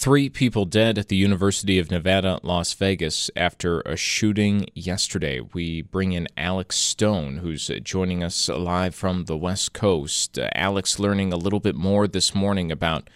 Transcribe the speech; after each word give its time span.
Three 0.00 0.30
people 0.30 0.64
dead 0.64 0.96
at 0.96 1.08
the 1.08 1.16
University 1.16 1.78
of 1.78 1.90
Nevada, 1.90 2.40
Las 2.42 2.72
Vegas, 2.72 3.30
after 3.36 3.82
a 3.82 3.98
shooting 3.98 4.64
yesterday. 4.72 5.40
We 5.40 5.82
bring 5.82 6.12
in 6.12 6.26
Alex 6.38 6.76
Stone, 6.76 7.36
who's 7.36 7.70
joining 7.82 8.24
us 8.24 8.48
live 8.48 8.94
from 8.94 9.26
the 9.26 9.36
West 9.36 9.74
Coast. 9.74 10.38
Uh, 10.38 10.48
Alex 10.54 10.98
learning 10.98 11.34
a 11.34 11.36
little 11.36 11.60
bit 11.60 11.74
more 11.74 12.08
this 12.08 12.34
morning 12.34 12.72
about 12.72 13.10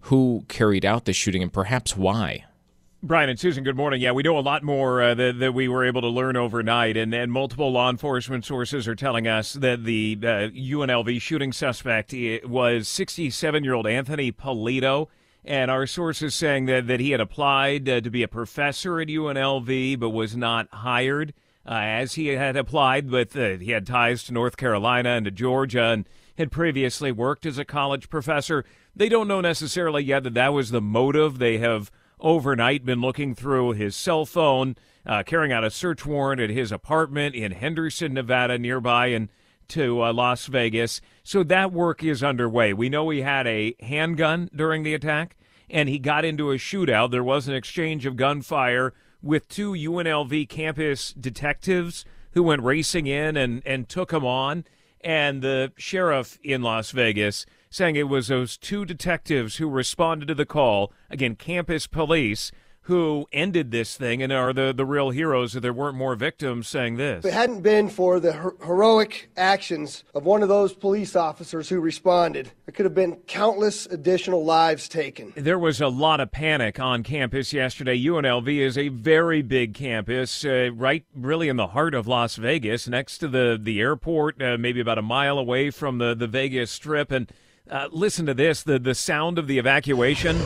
who 0.00 0.44
carried 0.48 0.84
out 0.84 1.04
the 1.04 1.12
shooting 1.12 1.40
and 1.40 1.52
perhaps 1.52 1.96
why. 1.96 2.46
Brian 3.00 3.30
and 3.30 3.38
Susan, 3.38 3.62
good 3.62 3.76
morning. 3.76 4.00
Yeah, 4.00 4.10
we 4.10 4.24
know 4.24 4.36
a 4.36 4.40
lot 4.40 4.64
more 4.64 5.00
uh, 5.00 5.14
that, 5.14 5.38
that, 5.38 5.54
we 5.54 5.68
were 5.68 5.84
able 5.84 6.00
to 6.00 6.08
learn 6.08 6.36
overnight, 6.36 6.96
and, 6.96 7.14
and 7.14 7.30
multiple 7.30 7.70
law 7.70 7.88
enforcement 7.88 8.44
sources 8.44 8.88
are 8.88 8.96
telling 8.96 9.28
us 9.28 9.52
that 9.52 9.84
the 9.84 10.18
uh, 10.20 10.50
UNLV 10.50 11.20
shooting 11.20 11.52
suspect 11.52 12.12
was 12.44 12.88
67 12.88 13.62
year 13.62 13.74
old 13.74 13.86
Anthony 13.86 14.32
Polito. 14.32 15.06
And 15.44 15.70
our 15.70 15.86
sources 15.86 16.34
saying 16.34 16.66
that, 16.66 16.86
that 16.86 17.00
he 17.00 17.10
had 17.10 17.20
applied 17.20 17.88
uh, 17.88 18.00
to 18.00 18.10
be 18.10 18.22
a 18.22 18.28
professor 18.28 19.00
at 19.00 19.08
UNLV 19.08 19.98
but 19.98 20.10
was 20.10 20.36
not 20.36 20.72
hired 20.72 21.34
uh, 21.66 21.72
as 21.74 22.14
he 22.14 22.28
had 22.28 22.56
applied. 22.56 23.10
but 23.10 23.36
uh, 23.36 23.56
he 23.58 23.72
had 23.72 23.86
ties 23.86 24.24
to 24.24 24.32
North 24.32 24.56
Carolina 24.56 25.10
and 25.10 25.24
to 25.26 25.30
Georgia 25.30 25.84
and 25.84 26.08
had 26.38 26.50
previously 26.50 27.12
worked 27.12 27.46
as 27.46 27.58
a 27.58 27.64
college 27.64 28.08
professor. 28.08 28.64
They 28.96 29.08
don't 29.08 29.28
know 29.28 29.40
necessarily 29.40 30.02
yet 30.02 30.24
that 30.24 30.34
that 30.34 30.52
was 30.52 30.70
the 30.70 30.80
motive. 30.80 31.38
They 31.38 31.58
have 31.58 31.90
overnight 32.20 32.84
been 32.84 33.00
looking 33.00 33.34
through 33.34 33.72
his 33.72 33.94
cell 33.94 34.24
phone, 34.24 34.76
uh, 35.06 35.22
carrying 35.24 35.52
out 35.52 35.64
a 35.64 35.70
search 35.70 36.06
warrant 36.06 36.40
at 36.40 36.50
his 36.50 36.72
apartment 36.72 37.34
in 37.34 37.52
Henderson, 37.52 38.14
Nevada, 38.14 38.58
nearby, 38.58 39.08
and 39.08 39.28
to 39.68 40.02
uh, 40.02 40.12
Las 40.12 40.46
Vegas. 40.46 41.00
So 41.22 41.42
that 41.44 41.72
work 41.72 42.02
is 42.02 42.22
underway. 42.22 42.72
We 42.72 42.88
know 42.88 43.10
he 43.10 43.22
had 43.22 43.46
a 43.46 43.74
handgun 43.80 44.50
during 44.54 44.82
the 44.82 44.94
attack 44.94 45.36
and 45.70 45.88
he 45.88 45.98
got 45.98 46.24
into 46.24 46.50
a 46.50 46.56
shootout. 46.56 47.10
There 47.10 47.24
was 47.24 47.48
an 47.48 47.54
exchange 47.54 48.06
of 48.06 48.16
gunfire 48.16 48.92
with 49.22 49.48
two 49.48 49.72
UNLV 49.72 50.48
campus 50.48 51.12
detectives 51.12 52.04
who 52.32 52.42
went 52.42 52.62
racing 52.62 53.06
in 53.06 53.36
and, 53.36 53.62
and 53.64 53.88
took 53.88 54.12
him 54.12 54.24
on. 54.24 54.64
And 55.00 55.42
the 55.42 55.72
sheriff 55.76 56.38
in 56.42 56.62
Las 56.62 56.90
Vegas 56.90 57.46
saying 57.70 57.96
it 57.96 58.08
was 58.08 58.28
those 58.28 58.56
two 58.56 58.84
detectives 58.84 59.56
who 59.56 59.68
responded 59.68 60.28
to 60.28 60.34
the 60.34 60.46
call, 60.46 60.92
again, 61.10 61.34
campus 61.34 61.88
police, 61.88 62.52
who 62.84 63.26
ended 63.32 63.70
this 63.70 63.96
thing 63.96 64.22
and 64.22 64.30
are 64.30 64.52
the, 64.52 64.72
the 64.74 64.84
real 64.84 65.08
heroes 65.08 65.56
if 65.56 65.62
there 65.62 65.72
weren't 65.72 65.96
more 65.96 66.14
victims 66.14 66.68
saying 66.68 66.96
this. 66.96 67.24
If 67.24 67.30
it 67.30 67.34
hadn't 67.34 67.62
been 67.62 67.88
for 67.88 68.20
the 68.20 68.32
her- 68.32 68.54
heroic 68.62 69.30
actions 69.38 70.04
of 70.14 70.24
one 70.24 70.42
of 70.42 70.50
those 70.50 70.74
police 70.74 71.16
officers 71.16 71.70
who 71.70 71.80
responded, 71.80 72.50
there 72.66 72.72
could 72.74 72.84
have 72.84 72.94
been 72.94 73.16
countless 73.26 73.86
additional 73.86 74.44
lives 74.44 74.86
taken. 74.86 75.32
There 75.34 75.58
was 75.58 75.80
a 75.80 75.88
lot 75.88 76.20
of 76.20 76.30
panic 76.30 76.78
on 76.78 77.02
campus 77.02 77.54
yesterday. 77.54 77.98
UNLV 77.98 78.48
is 78.48 78.76
a 78.76 78.88
very 78.88 79.40
big 79.40 79.72
campus, 79.72 80.44
uh, 80.44 80.68
right 80.74 81.06
really 81.14 81.48
in 81.48 81.56
the 81.56 81.68
heart 81.68 81.94
of 81.94 82.06
Las 82.06 82.36
Vegas, 82.36 82.86
next 82.86 83.16
to 83.18 83.28
the, 83.28 83.58
the 83.60 83.80
airport, 83.80 84.42
uh, 84.42 84.58
maybe 84.58 84.80
about 84.80 84.98
a 84.98 85.02
mile 85.02 85.38
away 85.38 85.70
from 85.70 85.96
the, 85.96 86.14
the 86.14 86.26
Vegas 86.26 86.70
Strip. 86.70 87.10
And 87.10 87.32
uh, 87.70 87.88
listen 87.90 88.26
to 88.26 88.34
this 88.34 88.62
the, 88.62 88.78
the 88.78 88.94
sound 88.94 89.38
of 89.38 89.46
the 89.46 89.58
evacuation 89.58 90.36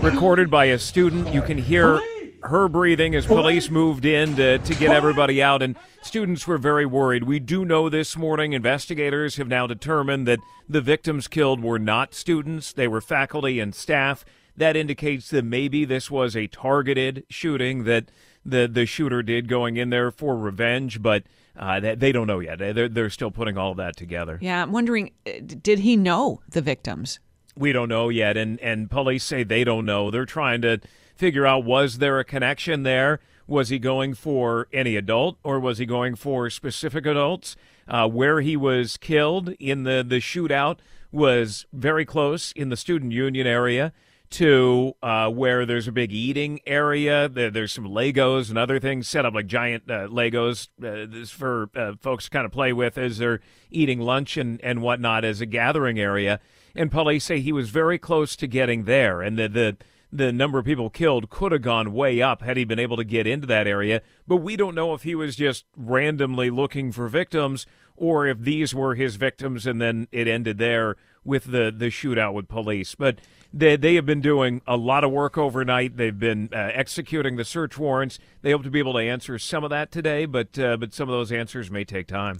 recorded 0.00 0.50
by 0.50 0.66
a 0.66 0.78
student. 0.78 1.32
You 1.32 1.42
can 1.42 1.58
hear 1.58 2.00
her 2.42 2.68
breathing 2.68 3.14
as 3.14 3.26
police 3.26 3.70
moved 3.70 4.04
in 4.04 4.36
to, 4.36 4.58
to 4.58 4.74
get 4.74 4.90
everybody 4.90 5.42
out, 5.42 5.62
and 5.62 5.76
students 6.02 6.46
were 6.46 6.58
very 6.58 6.86
worried. 6.86 7.24
We 7.24 7.38
do 7.38 7.64
know 7.64 7.88
this 7.88 8.16
morning 8.16 8.52
investigators 8.52 9.36
have 9.36 9.48
now 9.48 9.66
determined 9.66 10.26
that 10.26 10.40
the 10.68 10.80
victims 10.80 11.28
killed 11.28 11.62
were 11.62 11.78
not 11.78 12.14
students, 12.14 12.72
they 12.72 12.88
were 12.88 13.00
faculty 13.00 13.60
and 13.60 13.74
staff. 13.74 14.24
That 14.56 14.76
indicates 14.76 15.30
that 15.30 15.44
maybe 15.44 15.84
this 15.84 16.10
was 16.10 16.36
a 16.36 16.46
targeted 16.46 17.24
shooting 17.28 17.84
that 17.84 18.10
the, 18.44 18.68
the 18.70 18.86
shooter 18.86 19.22
did 19.22 19.48
going 19.48 19.76
in 19.76 19.90
there 19.90 20.10
for 20.10 20.36
revenge, 20.36 21.02
but 21.02 21.24
uh, 21.56 21.80
they, 21.80 21.94
they, 21.94 22.12
don't 22.12 22.26
know 22.26 22.40
yet. 22.40 22.58
They're, 22.58 22.88
they're 22.88 23.10
still 23.10 23.30
putting 23.30 23.58
all 23.58 23.74
that 23.74 23.96
together. 23.96 24.38
Yeah, 24.40 24.62
I'm 24.62 24.72
wondering 24.72 25.12
uh, 25.26 25.32
did 25.40 25.80
he 25.80 25.96
know 25.96 26.40
the 26.48 26.62
victims? 26.62 27.20
We 27.56 27.72
don't 27.72 27.88
know 27.88 28.08
yet, 28.08 28.36
and 28.36 28.58
and 28.60 28.90
police 28.90 29.24
say 29.24 29.42
they 29.42 29.64
don't 29.64 29.84
know. 29.84 30.10
They're 30.10 30.26
trying 30.26 30.62
to 30.62 30.80
figure 31.14 31.46
out 31.46 31.64
was 31.64 31.98
there 31.98 32.18
a 32.18 32.24
connection 32.24 32.82
there? 32.82 33.20
Was 33.46 33.68
he 33.68 33.78
going 33.78 34.14
for 34.14 34.68
any 34.72 34.96
adult, 34.96 35.38
or 35.42 35.58
was 35.58 35.78
he 35.78 35.86
going 35.86 36.14
for 36.14 36.48
specific 36.50 37.04
adults? 37.06 37.56
Uh, 37.88 38.08
where 38.08 38.40
he 38.40 38.56
was 38.56 38.96
killed 38.96 39.50
in 39.58 39.82
the 39.82 40.04
the 40.06 40.20
shootout 40.20 40.78
was 41.12 41.66
very 41.72 42.04
close 42.04 42.52
in 42.52 42.68
the 42.68 42.76
student 42.76 43.12
union 43.12 43.46
area 43.46 43.92
to 44.30 44.94
uh, 45.02 45.28
where 45.28 45.66
there's 45.66 45.88
a 45.88 45.92
big 45.92 46.12
eating 46.12 46.60
area. 46.66 47.28
There, 47.28 47.50
there's 47.50 47.72
some 47.72 47.84
Legos 47.84 48.48
and 48.48 48.58
other 48.58 48.78
things 48.78 49.08
set 49.08 49.26
up, 49.26 49.34
like 49.34 49.46
giant 49.46 49.90
uh, 49.90 50.08
Legos 50.08 50.68
uh, 50.82 51.26
for 51.26 51.70
uh, 51.74 51.92
folks 52.00 52.24
to 52.24 52.30
kind 52.30 52.46
of 52.46 52.52
play 52.52 52.72
with 52.72 52.96
as 52.96 53.18
they're 53.18 53.40
eating 53.70 54.00
lunch 54.00 54.36
and, 54.36 54.60
and 54.62 54.82
whatnot 54.82 55.24
as 55.24 55.40
a 55.40 55.46
gathering 55.46 55.98
area 55.98 56.40
and 56.74 56.90
police 56.90 57.24
say 57.24 57.40
he 57.40 57.52
was 57.52 57.70
very 57.70 57.98
close 57.98 58.36
to 58.36 58.46
getting 58.46 58.84
there, 58.84 59.20
and 59.22 59.38
the 59.38 59.48
the 59.48 59.76
the 60.12 60.32
number 60.32 60.58
of 60.58 60.64
people 60.64 60.90
killed 60.90 61.30
could 61.30 61.52
have 61.52 61.62
gone 61.62 61.92
way 61.92 62.20
up 62.20 62.42
had 62.42 62.56
he 62.56 62.64
been 62.64 62.80
able 62.80 62.96
to 62.96 63.04
get 63.04 63.28
into 63.28 63.46
that 63.46 63.68
area. 63.68 64.02
But 64.26 64.38
we 64.38 64.56
don't 64.56 64.74
know 64.74 64.92
if 64.92 65.04
he 65.04 65.14
was 65.14 65.36
just 65.36 65.66
randomly 65.76 66.50
looking 66.50 66.90
for 66.90 67.06
victims 67.06 67.64
or 67.94 68.26
if 68.26 68.40
these 68.40 68.74
were 68.74 68.96
his 68.96 69.14
victims 69.14 69.68
and 69.68 69.80
then 69.80 70.08
it 70.10 70.26
ended 70.26 70.58
there 70.58 70.96
with 71.22 71.44
the, 71.44 71.72
the 71.76 71.90
shootout 71.90 72.34
with 72.34 72.48
police. 72.48 72.96
But 72.96 73.20
they, 73.52 73.76
they 73.76 73.94
have 73.96 74.06
been 74.06 74.20
doing 74.20 74.62
a 74.66 74.76
lot 74.76 75.04
of 75.04 75.10
work 75.10 75.36
overnight. 75.36 75.96
They've 75.96 76.18
been 76.18 76.50
uh, 76.52 76.70
executing 76.72 77.36
the 77.36 77.44
search 77.44 77.78
warrants. 77.78 78.18
They 78.42 78.52
hope 78.52 78.62
to 78.62 78.70
be 78.70 78.78
able 78.78 78.92
to 78.94 79.00
answer 79.00 79.38
some 79.38 79.64
of 79.64 79.70
that 79.70 79.90
today, 79.90 80.26
but 80.26 80.58
uh, 80.58 80.76
but 80.76 80.92
some 80.92 81.08
of 81.08 81.12
those 81.12 81.32
answers 81.32 81.70
may 81.70 81.84
take 81.84 82.06
time. 82.06 82.38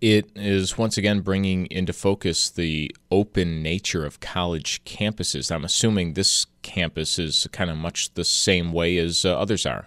It 0.00 0.30
is 0.36 0.78
once 0.78 0.96
again 0.96 1.20
bringing 1.20 1.66
into 1.66 1.92
focus 1.92 2.50
the 2.50 2.94
open 3.10 3.62
nature 3.62 4.04
of 4.04 4.20
college 4.20 4.84
campuses. 4.84 5.52
I'm 5.52 5.64
assuming 5.64 6.14
this 6.14 6.46
campus 6.62 7.18
is 7.18 7.48
kind 7.52 7.70
of 7.70 7.76
much 7.76 8.14
the 8.14 8.24
same 8.24 8.72
way 8.72 8.96
as 8.98 9.24
uh, 9.24 9.36
others 9.38 9.66
are. 9.66 9.86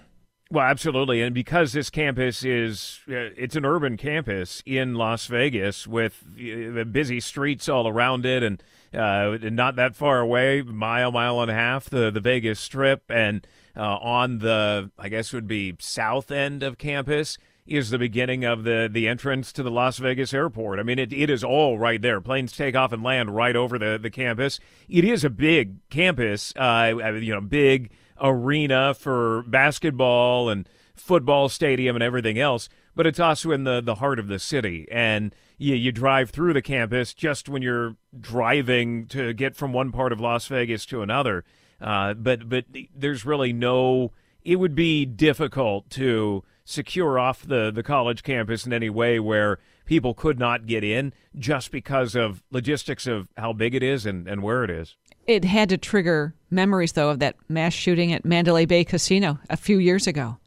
Well, 0.52 0.66
absolutely, 0.66 1.22
and 1.22 1.34
because 1.34 1.72
this 1.72 1.90
campus 1.90 2.44
is 2.44 3.00
uh, 3.08 3.32
it's 3.38 3.56
an 3.56 3.64
urban 3.64 3.96
campus 3.96 4.62
in 4.66 4.96
Las 4.96 5.28
Vegas 5.28 5.88
with 5.88 6.26
uh, 6.38 6.84
busy 6.84 7.22
streets 7.22 7.70
all 7.70 7.88
around 7.88 8.26
it, 8.26 8.44
and 8.44 8.62
uh, 8.94 9.38
not 9.44 9.78
that 9.78 9.96
far 9.96 10.20
away, 10.20 10.62
mile, 10.62 11.14
mile 11.14 11.40
and 11.40 11.50
a 11.50 11.54
half, 11.54 11.90
the 11.90 12.12
the 12.12 12.20
Vegas 12.20 12.60
Strip, 12.60 13.10
and 13.10 13.48
uh, 13.78 13.96
on 14.00 14.40
the 14.40 14.92
I 15.00 15.08
guess 15.08 15.32
would 15.32 15.48
be 15.48 15.78
south 15.80 16.32
end 16.32 16.64
of 16.64 16.78
campus 16.78 17.38
is 17.66 17.90
the 17.90 17.98
beginning 17.98 18.44
of 18.44 18.66
the 18.66 18.90
the 18.92 19.08
entrance 19.08 19.54
to 19.54 19.64
the 19.64 19.72
Las 19.72 20.00
Vegas 20.00 20.34
airport. 20.34 20.80
I 20.80 20.84
mean, 20.84 21.00
it, 21.00 21.14
it 21.14 21.30
is 21.30 21.46
all 21.46 21.80
right 21.80 22.02
there. 22.02 22.20
Planes 22.20 22.52
take 22.52 22.76
off 22.76 22.92
and 22.92 23.02
land 23.02 23.34
right 23.34 23.56
over 23.56 23.80
the 23.80 23.98
the 23.98 24.10
campus. 24.10 24.60
It 24.90 25.06
is 25.06 25.24
a 25.24 25.30
big 25.30 25.78
campus, 25.90 26.54
uh, 26.58 26.92
you 27.22 27.34
know, 27.34 27.40
big 27.40 27.92
arena 28.22 28.94
for 28.94 29.44
basketball 29.48 30.50
and 30.50 30.68
football 30.96 31.50
stadium 31.50 31.96
and 31.96 32.04
everything 32.04 32.40
else, 32.40 32.70
but 32.96 33.08
it's 33.08 33.20
also 33.20 33.52
in 33.52 33.64
the, 33.64 33.82
the 33.82 33.96
heart 33.96 34.20
of 34.20 34.28
the 34.28 34.40
city. 34.40 34.88
And 34.92 35.36
you, 35.58 35.76
you 35.76 35.92
drive 35.92 36.30
through 36.30 36.54
the 36.54 36.62
campus 36.62 37.14
just 37.14 37.50
when 37.50 37.62
you're 37.62 37.96
driving 38.20 39.08
to 39.08 39.34
get 39.34 39.56
from 39.56 39.74
one 39.74 39.92
part 39.92 40.12
of 40.12 40.20
Las 40.20 40.48
Vegas 40.48 40.86
to 40.88 41.02
another. 41.02 41.44
Uh, 41.80 42.14
but 42.14 42.48
but 42.48 42.66
there's 42.96 43.26
really 43.26 43.52
no. 43.52 44.12
It 44.44 44.58
would 44.58 44.76
be 44.76 45.06
difficult 45.06 45.90
to 45.92 46.44
secure 46.64 47.20
off 47.20 47.44
the, 47.44 47.72
the 47.72 47.84
college 47.84 48.24
campus 48.24 48.66
in 48.66 48.74
any 48.74 48.90
way 48.90 49.20
where 49.20 49.60
people 49.86 50.14
could 50.14 50.40
not 50.40 50.66
get 50.66 50.84
in 50.84 51.14
just 51.38 51.72
because 51.72 52.16
of 52.16 52.42
logistics 52.52 53.08
of 53.08 53.28
how 53.38 53.54
big 53.54 53.76
it 53.76 53.84
is 53.84 54.06
and, 54.06 54.28
and 54.28 54.42
where 54.42 54.64
it 54.64 54.70
is. 54.70 54.96
It 55.28 55.46
had 55.46 55.70
to 55.70 55.78
trigger 55.78 56.34
memories, 56.50 56.94
though, 56.94 57.10
of 57.10 57.20
that 57.20 57.36
mass 57.48 57.74
shooting 57.74 58.12
at 58.12 58.26
Mandalay 58.26 58.66
Bay 58.66 58.84
Casino 58.84 59.40
a 59.50 59.58
few 59.58 59.78
years 59.78 60.08
ago. 60.08 60.38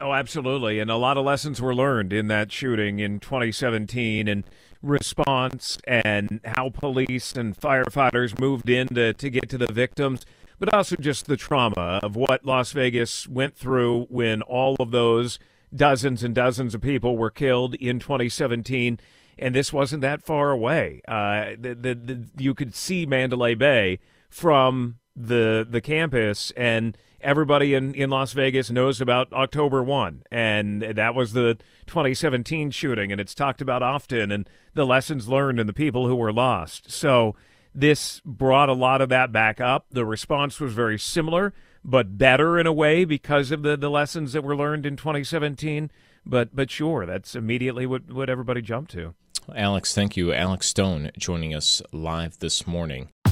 Oh, 0.00 0.12
absolutely. 0.12 0.80
And 0.80 0.90
a 0.90 0.96
lot 0.96 1.16
of 1.16 1.24
lessons 1.24 1.60
were 1.60 1.74
learned 1.74 2.12
in 2.12 2.26
that 2.26 2.50
shooting 2.50 2.98
in 2.98 3.20
2017 3.20 4.26
and 4.26 4.42
response 4.82 5.78
and 5.84 6.40
how 6.44 6.70
police 6.70 7.34
and 7.34 7.56
firefighters 7.56 8.38
moved 8.38 8.68
in 8.68 8.88
to, 8.88 9.12
to 9.12 9.30
get 9.30 9.48
to 9.50 9.58
the 9.58 9.72
victims, 9.72 10.26
but 10.58 10.74
also 10.74 10.96
just 10.96 11.26
the 11.26 11.36
trauma 11.36 12.00
of 12.02 12.16
what 12.16 12.44
Las 12.44 12.72
Vegas 12.72 13.28
went 13.28 13.56
through 13.56 14.06
when 14.10 14.42
all 14.42 14.74
of 14.80 14.90
those 14.90 15.38
dozens 15.74 16.24
and 16.24 16.34
dozens 16.34 16.74
of 16.74 16.80
people 16.80 17.16
were 17.16 17.30
killed 17.30 17.74
in 17.76 18.00
2017. 18.00 18.98
And 19.38 19.54
this 19.54 19.72
wasn't 19.72 20.02
that 20.02 20.22
far 20.22 20.50
away. 20.50 21.00
Uh, 21.06 21.50
the, 21.58 21.74
the, 21.74 21.94
the, 21.94 22.28
you 22.38 22.54
could 22.54 22.74
see 22.74 23.06
Mandalay 23.06 23.54
Bay 23.54 24.00
from 24.32 24.96
the 25.14 25.66
the 25.68 25.80
campus 25.80 26.52
and 26.56 26.96
everybody 27.20 27.74
in, 27.74 27.94
in 27.94 28.10
Las 28.10 28.32
Vegas 28.32 28.70
knows 28.70 29.00
about 29.00 29.32
October 29.32 29.82
1 29.82 30.22
and 30.32 30.82
that 30.82 31.14
was 31.14 31.34
the 31.34 31.58
2017 31.86 32.70
shooting 32.70 33.12
and 33.12 33.20
it's 33.20 33.34
talked 33.34 33.60
about 33.60 33.82
often 33.82 34.32
and 34.32 34.48
the 34.74 34.86
lessons 34.86 35.28
learned 35.28 35.60
and 35.60 35.68
the 35.68 35.74
people 35.74 36.08
who 36.08 36.16
were 36.16 36.32
lost. 36.32 36.90
So 36.90 37.36
this 37.74 38.20
brought 38.24 38.68
a 38.68 38.74
lot 38.74 39.00
of 39.00 39.10
that 39.10 39.32
back 39.32 39.60
up. 39.60 39.86
The 39.90 40.06
response 40.06 40.58
was 40.58 40.72
very 40.72 40.98
similar 40.98 41.52
but 41.84 42.16
better 42.16 42.58
in 42.58 42.66
a 42.66 42.72
way 42.72 43.04
because 43.04 43.50
of 43.50 43.62
the, 43.62 43.76
the 43.76 43.90
lessons 43.90 44.32
that 44.32 44.42
were 44.42 44.56
learned 44.56 44.86
in 44.86 44.96
2017. 44.96 45.90
But 46.24 46.54
but 46.54 46.70
sure, 46.70 47.04
that's 47.04 47.34
immediately 47.34 47.86
what, 47.86 48.10
what 48.10 48.30
everybody 48.30 48.62
jumped 48.62 48.92
to. 48.92 49.14
Alex, 49.54 49.92
thank 49.92 50.16
you. 50.16 50.32
Alex 50.32 50.68
Stone 50.68 51.10
joining 51.18 51.54
us 51.54 51.82
live 51.92 52.38
this 52.38 52.66
morning. 52.66 53.10